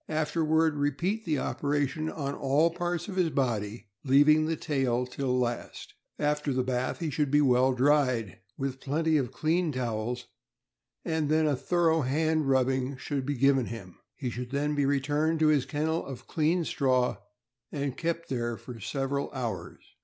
[0.09, 5.39] Afterward, repeat the operation on all parts of his body, leaving the tail till the
[5.39, 5.93] last.
[6.17, 10.25] After the bath, he should be well dried with plenty of clean towels,
[11.05, 13.99] and then a thorough hand rubbing should be given him.
[14.15, 17.17] He should then be returned to his kennel of clean straw
[17.71, 19.83] and kept there for several hours.